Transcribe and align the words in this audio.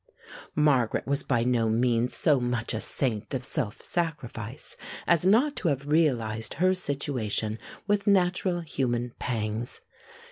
Margaret 0.55 1.05
was 1.05 1.21
by 1.21 1.43
no 1.43 1.69
means 1.69 2.15
so 2.17 2.39
much 2.39 2.73
a 2.73 2.81
saint 2.81 3.35
of 3.35 3.43
self 3.45 3.83
sacrifice 3.83 4.75
as 5.05 5.27
not 5.27 5.55
to 5.57 5.67
have 5.67 5.85
realized 5.85 6.55
her 6.55 6.73
situation 6.73 7.59
with 7.85 8.07
natural 8.07 8.61
human 8.61 9.11
pangs. 9.19 9.81